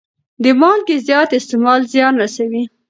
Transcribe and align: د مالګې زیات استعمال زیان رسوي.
د 0.43 0.45
مالګې 0.59 0.97
زیات 1.07 1.29
استعمال 1.37 1.81
زیان 1.93 2.13
رسوي. 2.23 2.63